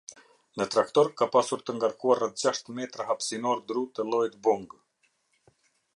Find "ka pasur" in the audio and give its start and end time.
1.19-1.61